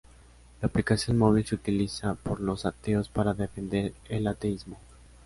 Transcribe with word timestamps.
La 0.59 0.65
aplicación 0.67 1.19
móvil 1.19 1.45
se 1.45 1.53
utiliza 1.53 2.15
por 2.15 2.39
los 2.39 2.65
ateos 2.65 3.07
para 3.07 3.35
defender 3.35 3.93
el 4.09 4.25
ateísmo. 4.25 4.77